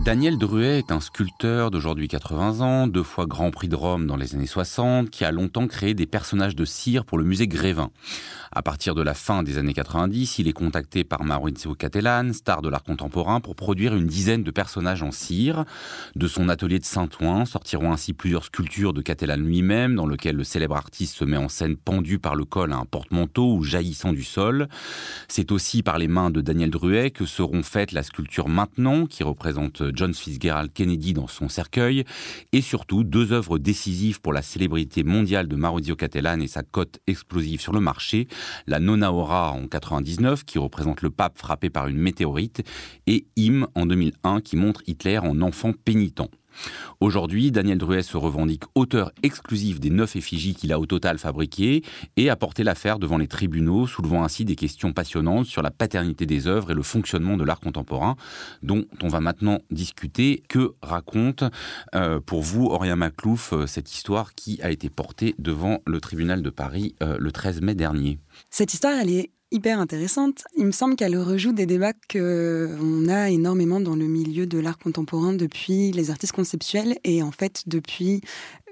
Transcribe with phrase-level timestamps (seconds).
[0.00, 4.16] Daniel Druet est un sculpteur d'aujourd'hui 80 ans, deux fois Grand Prix de Rome dans
[4.16, 7.90] les années 60, qui a longtemps créé des personnages de cire pour le musée Grévin.
[8.54, 12.62] À partir de la fin des années 90, il est contacté par Maurizio Cattelan, star
[12.62, 15.64] de l'art contemporain, pour produire une dizaine de personnages en cire.
[16.16, 20.44] De son atelier de Saint-Ouen sortiront ainsi plusieurs sculptures de Cattelan lui-même, dans lequel le
[20.44, 24.12] célèbre artiste se met en scène pendu par le col à un porte-manteau ou jaillissant
[24.12, 24.68] du sol.
[25.28, 29.22] C'est aussi par les mains de Daniel Druet que seront faites la sculpture Maintenant, qui
[29.22, 32.04] représente John Fitzgerald Kennedy dans son cercueil,
[32.52, 37.00] et surtout deux œuvres décisives pour la célébrité mondiale de Maurizio Cattelan et sa cote
[37.06, 38.28] explosive sur le marché,
[38.66, 42.62] la Nona Ora en 99 qui représente le pape frappé par une météorite
[43.06, 46.22] et Im en 2001 qui montre Hitler en enfant pénitent.
[47.00, 51.82] Aujourd'hui, Daniel Druet se revendique auteur exclusif des neuf effigies qu'il a au total fabriquées
[52.16, 56.26] et a porté l'affaire devant les tribunaux, soulevant ainsi des questions passionnantes sur la paternité
[56.26, 58.16] des œuvres et le fonctionnement de l'art contemporain,
[58.62, 60.42] dont on va maintenant discuter.
[60.48, 61.44] Que raconte
[61.94, 66.42] euh, pour vous, Aurélien Maclouf, euh, cette histoire qui a été portée devant le tribunal
[66.42, 68.18] de Paris euh, le 13 mai dernier?
[68.50, 70.44] Cette histoire, elle est hyper intéressante.
[70.56, 74.78] Il me semble qu'elle rejoue des débats qu'on a énormément dans le milieu de l'art
[74.78, 78.22] contemporain depuis les artistes conceptuels et en fait depuis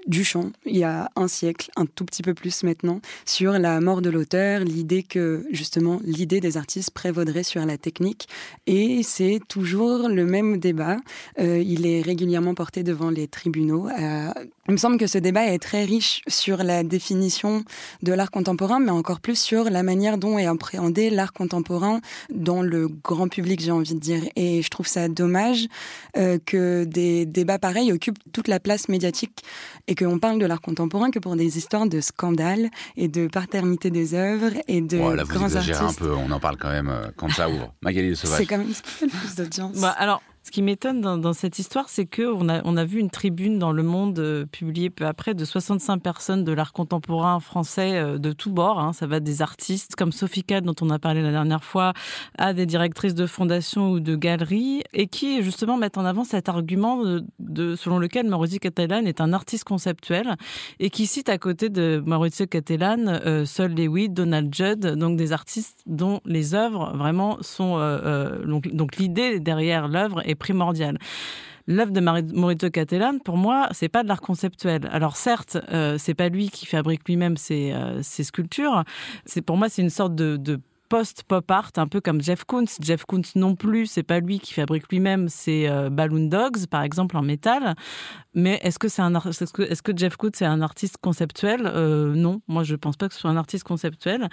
[0.07, 4.01] Duchamp, il y a un siècle, un tout petit peu plus maintenant, sur la mort
[4.01, 8.27] de l'auteur, l'idée que justement l'idée des artistes prévaudrait sur la technique.
[8.67, 10.97] Et c'est toujours le même débat.
[11.39, 13.87] Euh, il est régulièrement porté devant les tribunaux.
[13.89, 14.29] Euh,
[14.67, 17.63] il me semble que ce débat est très riche sur la définition
[18.03, 21.99] de l'art contemporain, mais encore plus sur la manière dont est appréhendé l'art contemporain
[22.33, 24.23] dans le grand public, j'ai envie de dire.
[24.35, 25.67] Et je trouve ça dommage
[26.15, 29.43] euh, que des débats pareils occupent toute la place médiatique
[29.91, 33.89] et qu'on parle de l'art contemporain que pour des histoires de scandales et de paternité
[33.89, 36.01] des œuvres et de là, vous grands exagérez artistes.
[36.01, 37.73] un peu, on en parle quand même euh, quand ça ouvre.
[37.81, 38.37] Magali de Sauvage.
[38.37, 39.81] C'est quand même ce qui fait le plus d'audience.
[39.81, 43.09] Bah, alors, ce qui m'étonne dans, cette histoire, c'est qu'on a, on a vu une
[43.09, 47.97] tribune dans Le Monde euh, publiée peu après de 65 personnes de l'art contemporain français
[47.97, 48.79] euh, de tous bords.
[48.79, 48.93] hein.
[48.93, 51.93] Ça va des artistes comme Sophie Cade, dont on a parlé la dernière fois,
[52.37, 56.49] à des directrices de fondations ou de galeries, et qui justement mettent en avant cet
[56.49, 57.03] argument
[57.75, 60.35] selon lequel Maurizio Cattelan est un artiste conceptuel
[60.79, 65.31] et qui cite à côté de Maurizio Cattelan euh, Sol Lewitt, Donald Judd, donc des
[65.33, 70.97] artistes dont les œuvres vraiment sont euh, donc, donc l'idée derrière l'œuvre est primordiale.
[71.67, 74.89] L'œuvre de Maurizio Cattelan, pour moi, c'est pas de l'art conceptuel.
[74.91, 78.83] Alors certes, euh, c'est pas lui qui fabrique lui-même ses, euh, sculptures.
[79.25, 80.59] C'est pour moi, c'est une sorte de
[80.91, 82.65] post-pop art, un peu comme Jeff Koons.
[82.81, 86.83] Jeff Koons non plus, c'est pas lui qui fabrique lui-même ses euh, Balloon Dogs, par
[86.83, 87.75] exemple, en métal.
[88.33, 91.61] Mais est-ce que c'est est-ce que, est-ce que Jeff Koons est un artiste conceptuel?
[91.65, 94.27] Euh, Non, moi je pense pas que ce soit un artiste conceptuel.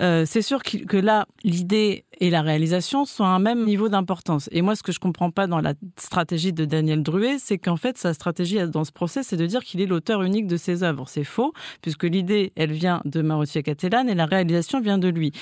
[0.00, 4.48] Euh, c'est sûr que là, l'idée et la réalisation sont à un même niveau d'importance.
[4.52, 7.76] Et moi, ce que je comprends pas dans la stratégie de Daniel Druet, c'est qu'en
[7.76, 10.82] fait, sa stratégie dans ce procès, c'est de dire qu'il est l'auteur unique de ses
[10.82, 11.08] œuvres.
[11.08, 15.32] C'est faux, puisque l'idée, elle vient de Maurizio Cattelan et la réalisation vient de lui.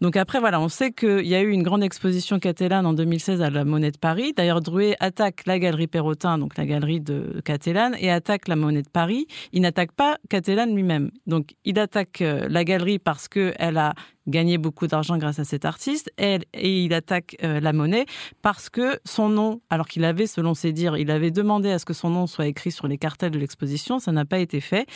[0.00, 3.42] Donc après, voilà, on sait qu'il y a eu une grande exposition Cattelan en 2016
[3.42, 4.32] à la Monnaie de Paris.
[4.36, 8.82] D'ailleurs, Druet attaque la galerie Perrotin, donc la galerie de Cattelan, et attaque la Monnaie
[8.82, 9.26] de Paris.
[9.52, 11.10] Il n'attaque pas Cattelan lui-même.
[11.26, 13.94] Donc, il attaque euh, la galerie parce qu'elle a
[14.26, 18.06] gagné beaucoup d'argent grâce à cet artiste, et, et il attaque euh, la monnaie
[18.42, 21.84] parce que son nom, alors qu'il avait, selon ses dires, il avait demandé à ce
[21.84, 24.86] que son nom soit écrit sur les cartels de l'exposition, ça n'a pas été fait.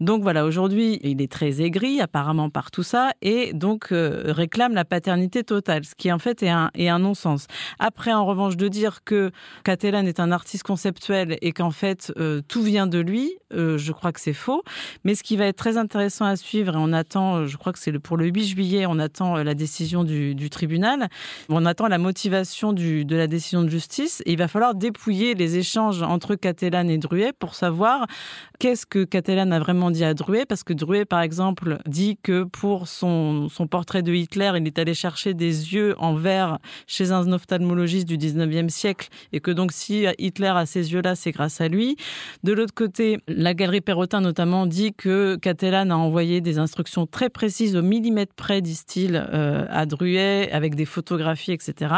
[0.00, 4.74] Donc voilà, aujourd'hui, il est très aigri apparemment par tout ça, et donc euh, réclame
[4.74, 7.46] la paternité totale, ce qui en fait est un, non-sens.
[7.78, 9.30] Après, en revanche, de dire que
[9.64, 14.12] Cattelan est un artiste conceptuel et qu'en fait euh, tout vient de lui, je crois
[14.12, 14.62] que c'est faux.
[15.04, 17.78] Mais ce qui va être très intéressant à suivre, et on attend, je crois que
[17.78, 21.08] c'est pour le 8 juillet, on attend euh, la décision du, tribunal,
[21.48, 26.02] on attend la motivation de la décision de justice, il va falloir dépouiller les échanges
[26.02, 28.06] entre Cattelan et Druet pour savoir
[28.58, 32.44] qu'est-ce que Cattelan a vraiment dit à Druet, parce que Druet, par exemple, dit que
[32.44, 37.32] pour son, portrait de Hitler, il est allé chercher des yeux en verre chez un
[37.32, 41.68] ophtalmologiste du 19e siècle, et que donc si Hitler a ces yeux-là, c'est grâce à
[41.68, 41.96] lui.
[42.42, 47.30] De l'autre côté, la galerie Perrotin notamment dit que Cattelan a envoyé des instructions très
[47.30, 51.94] précises au millimètre près, disent-ils, euh, à Druet, avec des photographies, etc.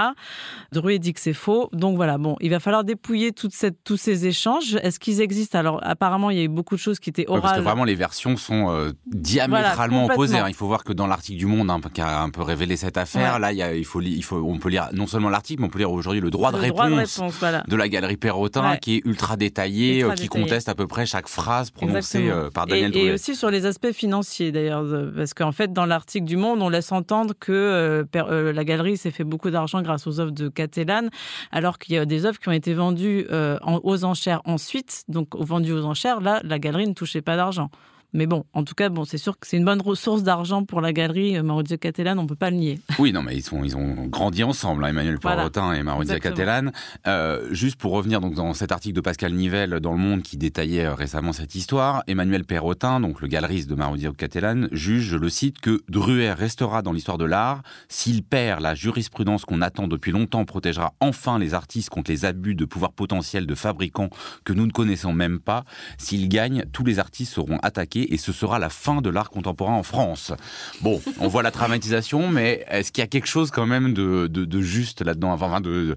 [0.72, 1.68] Druet dit que c'est faux.
[1.72, 4.76] Donc voilà, bon, il va falloir dépouiller toute cette, tous ces échanges.
[4.82, 5.58] Est-ce qu'ils existent?
[5.58, 7.42] Alors apparemment, il y a eu beaucoup de choses qui étaient Ouais, orales.
[7.42, 10.38] parce que vraiment les versions sont euh, diamétralement Voilà, opposées.
[10.38, 10.48] hein.
[10.48, 12.96] Il faut voir que dans l'article du Monde hein, qui a un peu révélé cette
[12.96, 13.40] affaire, Ouais.
[13.40, 15.66] là il, y a- il faut, il faut, on peut lire non seulement l'article, mais
[15.68, 16.90] on peut lire aujourd'hui le droit de réponse.
[16.90, 17.62] de réponse, voilà.
[17.66, 18.78] de la galerie Perrotin Ouais.
[18.78, 20.44] qui est ultra détaillé, Ultra euh, qui détaillé.
[20.44, 22.50] conteste à peu près chaque phrase prononcée Exactement.
[22.50, 24.84] par Daniel et, et aussi sur les aspects financiers d'ailleurs,
[25.16, 29.24] parce qu'en fait dans l'article du Monde, on laisse entendre que la galerie s'est fait
[29.24, 31.08] beaucoup d'argent grâce aux œuvres de Catalan,
[31.50, 33.26] alors qu'il y a des œuvres qui ont été vendues
[33.64, 36.20] aux enchères ensuite, donc vendues aux enchères.
[36.20, 37.70] Là, la galerie ne touchait pas d'argent.
[38.14, 40.80] Mais bon, en tout cas, bon, c'est sûr que c'est une bonne ressource d'argent pour
[40.80, 42.80] la galerie euh, Maurizio Cattelan, on peut pas le nier.
[42.98, 46.70] Oui, non, mais ils, sont, ils ont grandi ensemble, hein, Emmanuel Perrotin et Maurizio Cattelan.
[47.06, 50.36] Euh, juste pour revenir donc dans cet article de Pascal Nivelle dans Le Monde qui
[50.36, 55.16] détaillait euh, récemment cette histoire, Emmanuel Perrotin, donc le galeriste de Maurizio Cattelan, juge, je
[55.16, 59.88] le cite, que Druer restera dans l'histoire de l'art s'il perd la jurisprudence qu'on attend
[59.88, 64.10] depuis longtemps, protégera enfin les artistes contre les abus de pouvoir potentiel de fabricants
[64.44, 65.64] que nous ne connaissons même pas.
[65.98, 69.74] S'il gagne, tous les artistes seront attaqués et ce sera la fin de l'art contemporain
[69.74, 70.32] en France.
[70.80, 74.26] Bon, on voit la dramatisation, mais est-ce qu'il y a quelque chose quand même de,
[74.26, 75.96] de, juste là-dedans enfin, de,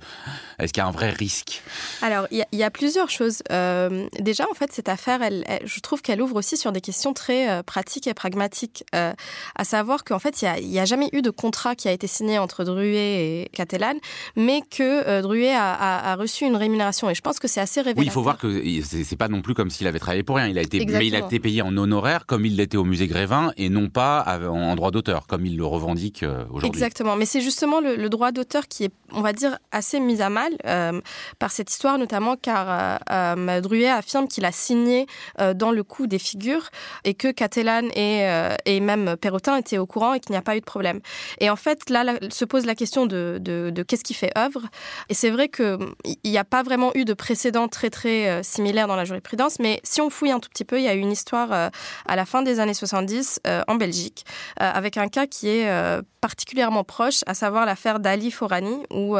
[0.59, 1.61] Est-ce qu'il y a un vrai risque?
[2.01, 3.41] Alors, il y, a plusieurs choses.
[3.51, 7.13] Euh, déjà, en fait, cette affaire, elle, je trouve qu'elle ouvre aussi sur des questions
[7.13, 9.13] très euh, pratiques et pragmatiques, euh,
[9.55, 12.37] à savoir qu'en fait, il n'y a, jamais eu de contrat qui a été signé
[12.37, 13.95] entre Druet et Catalan,
[14.35, 17.09] mais que Druet a, reçu une rémunération.
[17.09, 18.01] Et je pense que c'est assez révélateur.
[18.01, 20.47] Oui, il faut voir que c'est pas non plus comme s'il avait travaillé pour rien.
[20.47, 21.94] Il a été, mais il a été payé en honneur
[22.25, 25.65] comme il l'était au musée Grévin et non pas en droit d'auteur comme il le
[25.65, 26.67] revendique euh, aujourd'hui.
[26.67, 30.29] Exactement, mais c'est justement le, droit d'auteur qui est, on va dire, assez mis à
[30.29, 31.01] mal euh,
[31.39, 35.07] par cette histoire, notamment car euh, Druet affirme qu'il a signé
[35.55, 36.69] dans le coup des figures
[37.03, 38.27] et que Catalan et,
[38.65, 40.99] et même Perrotin étaient au courant et qu'il n'y a pas eu de problème.
[41.39, 44.61] Et en fait, là, se pose la question de, de, qu'est-ce qui fait œuvre.
[45.09, 45.77] Et c'est vrai qu'il
[46.23, 50.01] n'y a pas vraiment eu de précédent très très similaire dans la jurisprudence, mais si
[50.01, 51.71] on fouille un tout petit peu, il y a eu une histoire
[52.05, 54.25] à la fin des années 70 euh, en Belgique,
[54.61, 59.15] euh, avec un cas qui est euh, particulièrement proche, à savoir l'affaire d'Ali Forani, où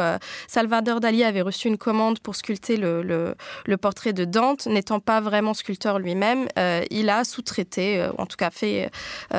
[0.48, 3.36] Salvador Dali avait reçu une commande pour sculpter le,
[3.80, 6.48] portrait de Dante, n'étant pas vraiment sculpteur lui-même,
[6.90, 8.90] il a sous-traité, ou en tout cas fait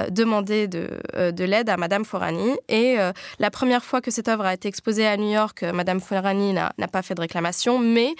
[0.09, 2.55] demander de, de l'aide à Madame Forani.
[2.69, 2.95] Et
[3.39, 6.71] la première fois que cette œuvre a été exposée à New York, Madame Forani n'a
[6.89, 8.15] pas fait de réclamation, mais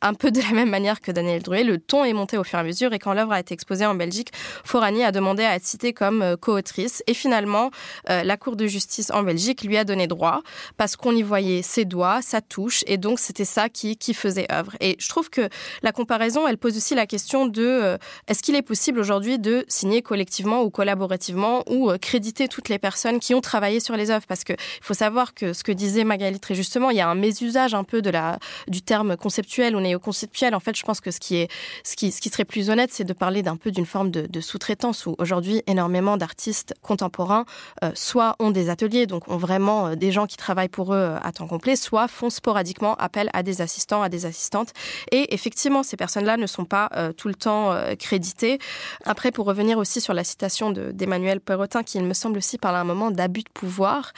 [0.00, 2.58] un peu de la même manière que Daniel Druet, le ton est monté au fur
[2.58, 4.30] et à mesure, et quand l'œuvre a été exposée en Belgique,
[4.64, 7.02] Forani a demandé à être citée comme euh, co-autrice.
[7.06, 7.70] Et finalement,
[8.10, 10.42] euh, la Cour de justice en Belgique lui a donné droit
[10.76, 14.50] parce qu'on y voyait ses doigts, sa touche, et donc c'était ça qui, qui faisait
[14.52, 14.72] œuvre.
[14.80, 15.48] Et je trouve que
[15.82, 17.98] la comparaison, elle pose aussi la question de euh,
[18.28, 23.20] est-ce qu'il est possible aujourd'hui de signer collectivement ou collaborativement ou créditer toutes les personnes
[23.20, 24.26] qui ont travaillé sur les œuvres?
[24.26, 27.14] Parce qu'il faut savoir que ce que disait Magali très justement, il y a un
[27.14, 30.54] mésusage un peu de la, du terme conceptuel ou néo-conceptuel.
[30.54, 31.50] En fait, je pense que ce qui, est,
[31.84, 34.31] ce qui, ce qui serait plus honnête, c'est de parler d'un peu d'une forme de,
[34.32, 37.44] de sous-traitance où aujourd'hui énormément d'artistes contemporains
[37.84, 40.98] euh, soit ont des ateliers, donc ont vraiment euh, des gens qui travaillent pour eux
[40.98, 44.72] euh, à temps complet, soit font sporadiquement appel à des assistants, à des assistantes.
[45.10, 48.58] Et effectivement, ces personnes-là ne sont pas tout le temps créditées.
[49.04, 52.78] Après, pour revenir aussi sur la citation d'Emmanuel Perrotin, qui il me semble aussi parler
[52.78, 54.12] un moment d'abus de pouvoir,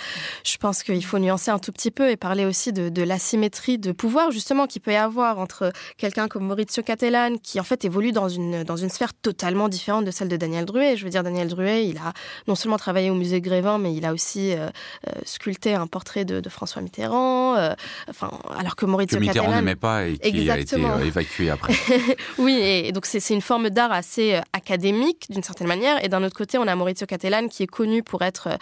[0.44, 3.78] je pense qu'il faut nuancer un tout petit peu et parler aussi de, de l'asymétrie
[3.78, 7.84] de pouvoir justement qu'il peut y avoir entre quelqu'un comme Maurizio Cattelan, qui en fait
[7.84, 10.96] évolue dans une, dans une sphère totalement différente de celle de Daniel Druet.
[10.96, 12.12] Je veux dire, Daniel Druet, il a
[12.46, 14.68] non seulement travaillé au musée Grévin, mais il a aussi euh,
[15.08, 17.56] euh, sculpté un portrait de, François Mitterrand.
[17.56, 17.74] Euh,
[18.08, 21.74] enfin, alors que Maurizio que Mitterrand n'aimait pas et qui a été évacué après.
[22.38, 26.04] oui, et, donc c'est une forme d'art assez académique d'une certaine manière.
[26.04, 28.58] Et d'un autre côté, on a Maurizio Cattelan qui est connu pour être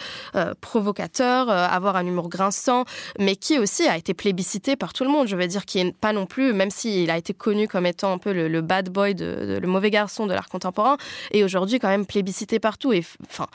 [0.61, 2.85] provocateur, avoir un humour grinçant,
[3.19, 5.27] mais qui aussi a été plébiscité par tout le monde.
[5.27, 8.13] Je veux dire, qui est pas non plus, même s'il a été connu comme étant
[8.13, 10.97] un peu le, bad boy, de, le mauvais garçon de l'art contemporain,
[11.33, 13.47] et aujourd'hui quand même plébiscité partout et enfin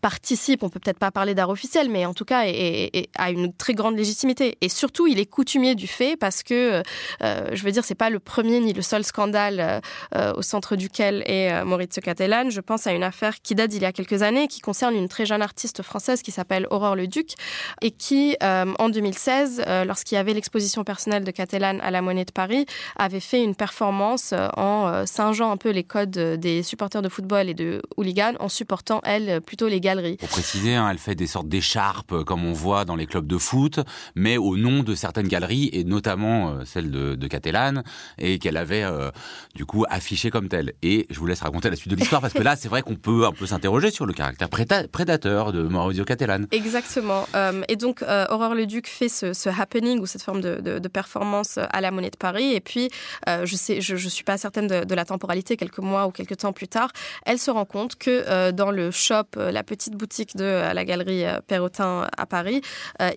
[0.00, 3.52] participe, on peut peut-être pas parler d'art officiel, mais en tout cas et, a une
[3.52, 4.56] très grande légitimité.
[4.60, 6.82] Et surtout, il est coutumier du fait parce que,
[7.22, 9.82] euh, je veux dire, c'est pas le premier ni le seul scandale
[10.14, 12.50] euh, au centre duquel est euh, Maurizio Cattelan.
[12.50, 15.08] Je pense à une affaire qui date d'il y a quelques années, qui concerne une
[15.08, 17.34] très jeune artiste française qui s'appelle Aurore Leduc
[17.82, 22.32] et qui, en 2016, lorsqu'il y avait l'exposition personnelle de Cattelan à la Monnaie de
[22.32, 22.66] Paris,
[22.96, 27.54] avait fait une performance en singeant un peu les codes des supporters de football et
[27.54, 30.16] de hooligans en supportant, elle, plutôt les galeries.
[30.16, 33.26] Pour préciser, hein, elle fait des sortes d'écharpes, euh, comme on voit dans les clubs
[33.26, 33.80] de foot,
[34.14, 37.84] mais au nom de certaines galeries, et notamment euh, celle de, de Catalane,
[38.18, 39.10] et qu'elle avait euh,
[39.54, 40.74] du coup affiché comme telle.
[40.82, 42.96] Et je vous laisse raconter la suite de l'histoire, parce que là, c'est vrai qu'on
[42.96, 46.46] peut un peu s'interroger sur le caractère prédateur de Maurizio Catalane.
[46.50, 47.26] Exactement.
[47.68, 52.10] et donc, Aurore Leduc fait ce, happening, ou cette forme de, performance à la Monnaie
[52.10, 52.90] de Paris, et puis,
[53.26, 56.36] je sais, je, je suis pas certaine de, de la temporalité, quelques mois ou quelques
[56.36, 56.90] temps plus tard,
[57.24, 62.08] elle se rend compte que dans le shop, la petite boutique de la galerie Perrotin
[62.16, 62.60] à Paris,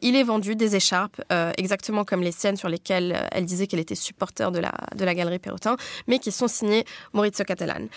[0.02, 1.22] il est vendu des écharpes
[1.58, 5.14] exactement comme les siennes sur lesquelles elle disait qu'elle était supporter de la, de la
[5.16, 5.78] galerie Perrotin,
[6.08, 7.88] mais qui sont signées Maurizio Catalan.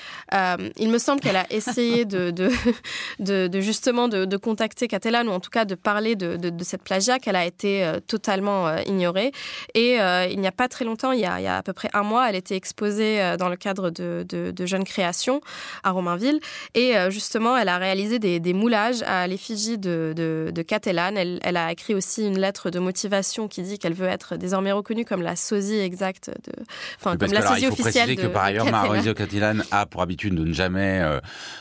[0.76, 2.30] il me semble qu'elle a essayé de,
[3.18, 7.18] de, de, justement de, contacter Catalan ou en tout cas de parler de, cette plagiat
[7.18, 9.32] qu'elle a été totalement ignorée.
[9.74, 9.96] Et
[10.30, 11.88] il n'y a pas très longtemps, il y a, il y a, à peu près
[11.92, 15.40] un mois, elle était exposée dans le cadre de, de, Jeunes Créations
[15.82, 16.40] à Romainville.
[16.74, 21.14] Et justement, elle a réalisé des, des moulages à l'effigie de, de, Catalan.
[21.16, 24.72] Elle, elle, a écrit aussi une lettre de motivation qui dit qu'elle veut être désormais
[24.72, 26.52] reconnue comme la sosie exacte de,
[26.98, 28.10] enfin, comme la sosie officielle.
[28.10, 31.02] Il faut préciser que par ailleurs, Maurizio Catalan a pour habitude de ne jamais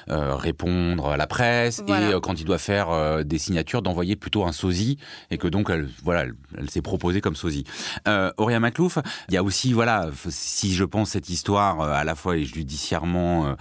[0.08, 4.98] répondre à la presse et quand il doit faire des signatures, d'envoyer plutôt un sosie
[5.30, 6.26] et que donc elle, voilà,
[6.58, 7.66] elle, s'est proposée comme sosie.
[8.08, 8.98] Euh, Auria Maclouf,
[9.30, 13.48] il y a aussi, voilà, si je pense cette histoire euh, à la fois judiciairement
[13.48, 13.54] euh,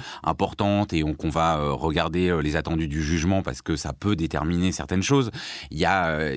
[0.50, 4.72] importante et qu'on va euh, regarder les attendus du jugement parce que ça peut déterminer
[4.72, 5.30] certaines choses,
[5.70, 6.34] il y a, a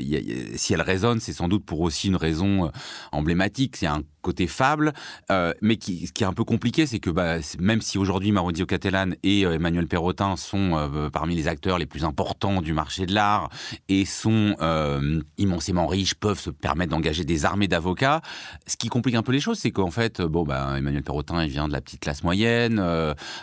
[0.55, 2.71] si elle résonne, c'est sans doute pour aussi une raison
[3.11, 3.77] emblématique.
[4.23, 4.93] Côté fable,
[5.29, 8.31] euh, mais qui, ce qui est un peu compliqué, c'est que bah, même si aujourd'hui
[8.31, 12.73] Maurizio Cattelan et euh, Emmanuel Perrotin sont euh, parmi les acteurs les plus importants du
[12.73, 13.49] marché de l'art
[13.89, 14.55] et sont
[15.37, 18.21] immensément riches, peuvent se permettre d'engager des armées d'avocats,
[18.65, 21.49] ce qui complique un peu les choses, c'est qu'en fait, bon, bah, Emmanuel Perrotin, il
[21.49, 22.81] vient de la petite classe moyenne,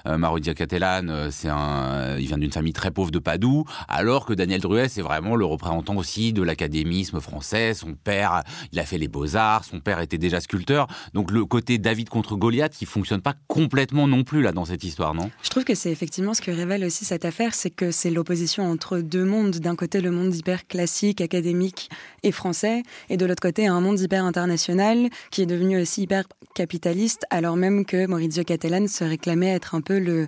[0.06, 4.62] Maurizio Cattelan, c'est un, il vient d'une famille très pauvre de Padoue, alors que Daniel
[4.62, 7.74] Druet, c'est vraiment le représentant aussi de l'académisme français.
[7.74, 10.69] Son père, il a fait les beaux-arts, son père était déjà sculpteur
[11.14, 14.84] donc le côté David contre Goliath qui fonctionne pas complètement non plus là dans cette
[14.84, 15.30] histoire, non?
[15.42, 18.70] Je trouve que c'est effectivement ce que révèle aussi cette affaire, c'est que c'est l'opposition
[18.70, 19.56] entre deux mondes.
[19.56, 21.90] D'un côté, le monde hyper classique, académique
[22.22, 26.24] et français, et de l'autre côté, un monde hyper international qui est devenu aussi hyper
[26.54, 30.26] capitaliste, alors même que Maurizio Cattelan se réclamait être un peu le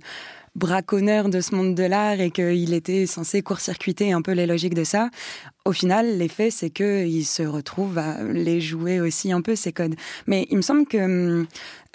[0.54, 4.74] braconneur de ce monde de l'art et qu'il était censé court-circuiter un peu les logiques
[4.74, 5.08] de ça.
[5.64, 9.94] Au final, l'effet, c'est qu'il se retrouve à les jouer aussi un peu, ces codes.
[10.26, 10.98] Mais il me semble que
[11.38, 11.46] hum,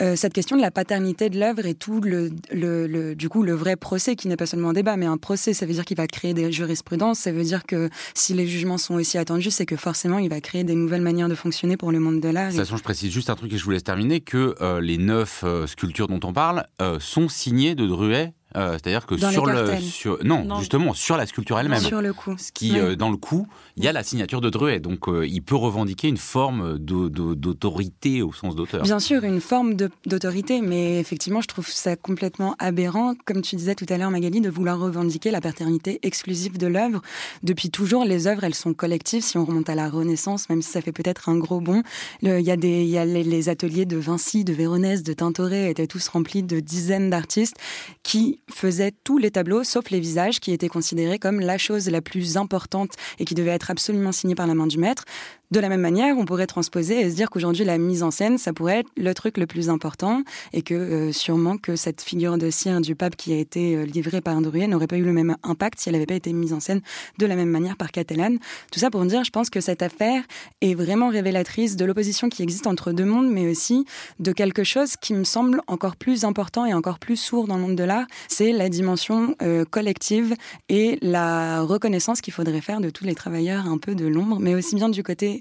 [0.01, 3.53] euh, cette question de la paternité de l'œuvre et tout le, le, du coup, le
[3.53, 5.97] vrai procès, qui n'est pas seulement un débat, mais un procès, ça veut dire qu'il
[5.97, 9.65] va créer des jurisprudences, ça veut dire que si les jugements sont aussi attendus, c'est
[9.65, 12.47] que forcément, il va créer des nouvelles manières de fonctionner pour le monde de l'art.
[12.47, 14.79] De toute façon, je précise juste un truc et je vous laisse terminer, que euh,
[14.79, 16.65] les neuf euh, sculptures dont on parle
[16.99, 21.59] sont signées de Druet euh, c'est-à-dire que sur le sur, non, justement sur la sculpture
[21.59, 21.81] elle-même.
[21.81, 22.35] Sur le coup.
[22.37, 23.47] Ce qui euh, dans le coup,
[23.77, 28.21] il y a la signature de Druet, donc euh, il peut revendiquer une forme d'autorité
[28.21, 28.81] au sens d'auteur.
[28.81, 33.75] Bien sûr, une forme d'autorité, mais effectivement, je trouve ça complètement aberrant, comme tu disais
[33.75, 37.01] tout à l'heure, Magali, de vouloir revendiquer la paternité exclusive de l'œuvre.
[37.43, 39.23] Depuis toujours, les œuvres, elles sont collectives.
[39.23, 41.83] Si on remonte à la Renaissance, même si ça fait peut-être un gros bond,
[42.23, 46.59] il y a les, ateliers de Vinci, de Véronèse, de Tintoret étaient tous remplis de
[46.59, 47.57] dizaines d'artistes
[48.03, 52.01] qui faisait tous les tableaux, sauf les visages, qui étaient considérés comme la chose la
[52.01, 55.05] plus importante et qui devait être absolument signée par la main du maître.
[55.49, 58.37] De la même manière, on pourrait transposer et se dire qu'aujourd'hui, la mise en scène,
[58.37, 62.37] ça pourrait être le truc le plus important et que euh, sûrement que cette figure
[62.37, 65.13] de cire du pape qui a été euh, livrée par Druyen n'aurait pas eu le
[65.13, 66.81] même impact si elle n'avait pas été mise en scène
[67.17, 68.35] de la même manière par Catalan.
[68.73, 70.21] Tout ça pour dire, je pense que cette affaire
[70.59, 73.85] est vraiment révélatrice de l'opposition qui existe entre deux mondes, mais aussi
[74.19, 77.61] de quelque chose qui me semble encore plus important et encore plus sourd dans le
[77.61, 80.35] monde de l'art, c'est la dimension euh, collective
[80.67, 84.53] et la reconnaissance qu'il faudrait faire de tous les travailleurs un peu de l'ombre, mais
[84.53, 85.36] aussi bien du côté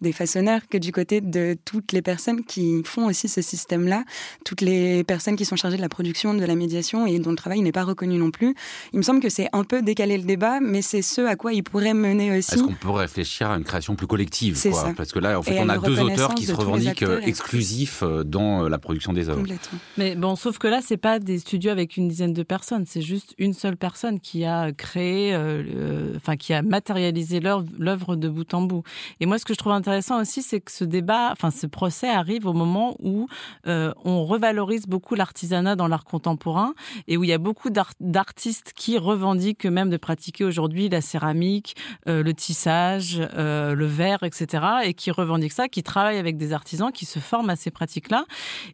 [0.00, 4.04] des façonneurs que du côté de toutes les personnes qui font aussi ce système-là,
[4.44, 7.36] toutes les personnes qui sont chargées de la production, de la médiation et dont le
[7.36, 8.54] travail n'est pas reconnu non plus.
[8.92, 11.52] Il me semble que c'est un peu décaler le débat, mais c'est ce à quoi
[11.52, 12.54] il pourrait mener aussi.
[12.54, 14.92] Est-ce qu'on peut réfléchir à une création plus collective quoi ça.
[14.96, 18.64] Parce que là, en fait, on a deux auteurs qui se revendiquent exclusifs euh, dans
[18.64, 19.42] euh, la production des œuvres.
[19.96, 23.02] Mais bon, sauf que là, c'est pas des studios avec une dizaine de personnes, c'est
[23.02, 28.52] juste une seule personne qui a créé, euh, enfin, qui a matérialisé l'œuvre de bout
[28.54, 28.82] en bout.
[29.20, 31.66] Et moi, ce que je trouve intéressant, intéressant aussi, c'est que ce débat, enfin ce
[31.66, 33.26] procès arrive au moment où
[33.66, 36.74] euh, on revalorise beaucoup l'artisanat dans l'art contemporain
[37.08, 41.74] et où il y a beaucoup d'artistes qui revendiquent eux-mêmes de pratiquer aujourd'hui la céramique,
[42.06, 44.64] euh, le tissage, euh, le verre, etc.
[44.84, 48.26] et qui revendiquent ça, qui travaillent avec des artisans, qui se forment à ces pratiques-là.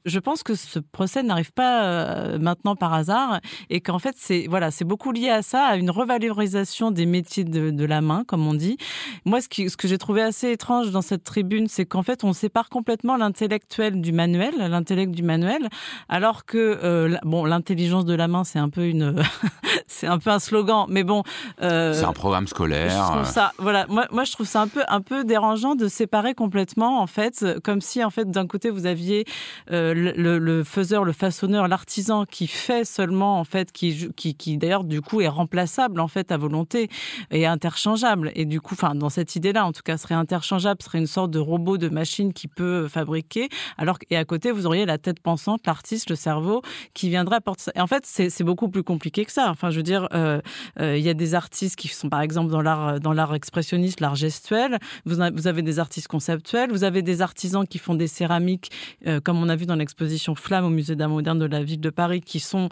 [0.05, 4.71] Je pense que ce procès n'arrive pas maintenant par hasard et qu'en fait c'est voilà
[4.71, 8.55] c'est beaucoup lié à ça, à une revalorisation des métiers de, la main, comme on
[8.55, 8.77] dit.
[9.25, 12.69] Moi, ce que j'ai trouvé assez étrange dans cette tribune, c'est qu'en fait, on sépare
[12.69, 15.69] complètement l'intellectuel du manuel, l'intellect du manuel,
[16.09, 19.17] alors que euh, bon, l'intelligence de la main, c'est un peu une,
[19.87, 21.23] c'est un peu un slogan, mais bon.
[21.63, 22.91] Euh, c'est un programme scolaire.
[22.91, 25.89] Je trouve ça, voilà, moi, moi, je trouve ça un peu, un peu dérangeant de
[25.89, 29.25] séparer complètement, en fait, comme si, en fait, d'un côté, vous aviez
[29.71, 34.59] euh, le, le, faiseur, le façonneur, l'artisan qui fait seulement, en fait, qui, qui, qui
[34.59, 36.89] d'ailleurs, du coup, est remplaçable, en fait, à volonté
[37.31, 38.33] et interchangeable.
[38.35, 41.31] Et du coup, enfin, dans cette idée-là, en tout cas, serait interchangeable, serait une sorte
[41.31, 43.49] de robot de machine qui peut fabriquer.
[43.79, 46.63] Alors, et à côté, vous auriez la tête pensante, l'artiste, le cerveau,
[46.95, 47.73] qui viendrait apporter ça.
[47.79, 49.51] En fait, c'est beaucoup plus compliqué que ça.
[49.51, 50.41] Enfin, je veux dire, euh,
[50.81, 54.01] euh, il y a des artistes qui sont, par exemple, dans l'art, dans l'art expressionniste,
[54.01, 54.79] l'art gestuel.
[55.05, 56.71] Vous, avez des artistes conceptuels.
[56.71, 58.71] Vous avez des artisans qui font des céramiques,
[59.07, 61.81] euh, comme on a vu dans l'exposition Flamme au musée d'art moderne de la ville
[61.81, 62.69] de Paris, qui sont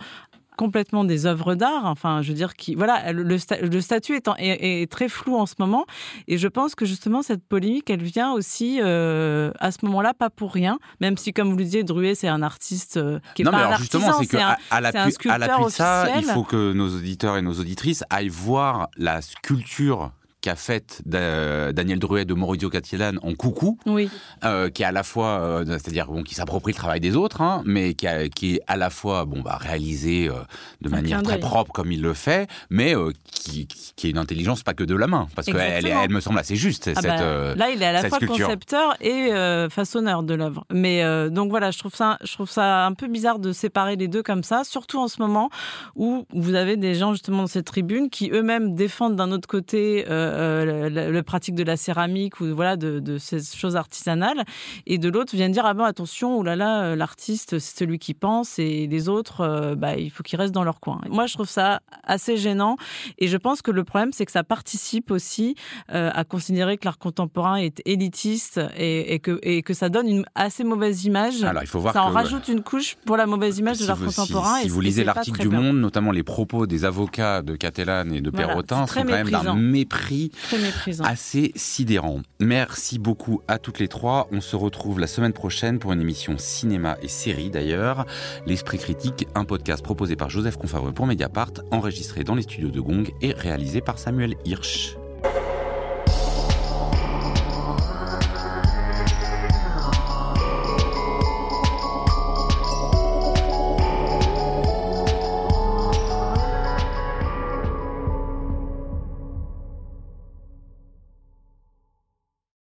[0.56, 1.84] complètement des œuvres d'art.
[1.86, 5.54] Enfin, je veux dire, qui, voilà, le, le statut est, est, très flou en ce
[5.58, 5.86] moment.
[6.28, 10.30] Et je pense que justement, cette polémique, elle vient aussi euh, à ce moment-là, pas
[10.30, 10.78] pour rien.
[11.00, 13.58] Même si, comme vous le disiez, Druet, c'est un artiste euh, qui est non, pas
[13.58, 17.42] mais alors justement, c'est qu'à à l'appui de ça, il faut que nos auditeurs et
[17.42, 20.12] nos auditrices aillent voir la sculpture
[20.44, 24.10] qu'a faite Daniel Druet de Maurizio Cattelan en coucou, oui.
[24.44, 27.40] euh, qui est à la fois, euh, c'est-à-dire bon, qui s'approprie le travail des autres,
[27.40, 30.34] hein, mais qui, a, qui, est à la fois bon, bah, réalisé euh,
[30.82, 32.94] de manière très propre comme il le fait, mais
[33.32, 36.38] qui, qui, est une intelligence pas que de la main, parce qu'elle elle me semble
[36.38, 36.90] assez juste.
[36.94, 38.44] Ah cette, bah, là, il est à la fois sculpture.
[38.44, 39.30] concepteur et
[39.70, 40.66] façonneur de l'œuvre.
[40.70, 44.08] Mais donc voilà, je trouve ça, je trouve ça un peu bizarre de séparer les
[44.08, 45.48] deux comme ça, surtout en ce moment
[45.96, 50.04] où vous avez des gens justement dans cette tribune qui eux-mêmes défendent d'un autre côté
[50.34, 54.44] le, le pratique de la céramique ou voilà de, de ces choses artisanales
[54.86, 58.14] et de l'autre viennent dire ah ben attention oh là là l'artiste c'est celui qui
[58.14, 61.00] pense et les autres euh, bah il faut qu'ils restent dans leur coin.
[61.08, 62.76] Moi je trouve ça assez gênant
[63.18, 65.54] et je pense que le problème c'est que ça participe aussi
[65.92, 70.08] euh, à considérer que l'art contemporain est élitiste et, et, que et que ça donne
[70.08, 71.42] une assez mauvaise image.
[71.42, 73.82] Alors il faut voir ça que, en rajoute une couche pour la mauvaise image si
[73.82, 74.56] de l'art contemporain.
[74.56, 75.60] Si, si et vous lisez l'article du bien.
[75.60, 79.12] Monde, notamment les propos des avocats de Catalan et de Voilà, Perrotin, c'est sont quand
[79.12, 80.23] même d'un méprisant.
[80.52, 82.22] Mépris assez sidérant.
[82.40, 84.28] Merci beaucoup à toutes les trois.
[84.32, 88.06] On se retrouve la semaine prochaine pour une émission cinéma et série d'ailleurs.
[88.46, 92.80] L'Esprit Critique, un podcast proposé par Joseph Confavreux pour Mediapart, enregistré dans les studios de
[92.80, 94.96] Gong et réalisé par Samuel Hirsch.